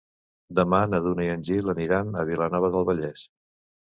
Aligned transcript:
Demà 0.59 0.77
na 0.93 1.01
Duna 1.07 1.25
i 1.27 1.29
en 1.33 1.43
Gil 1.51 1.69
aniran 1.75 2.17
a 2.21 2.25
Vilanova 2.31 2.71
del 2.77 2.87
Vallès. 2.91 3.27